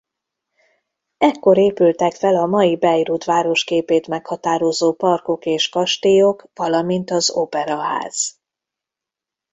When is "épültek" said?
1.57-2.13